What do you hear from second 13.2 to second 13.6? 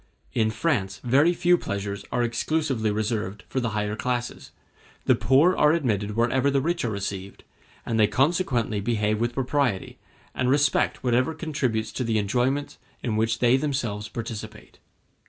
they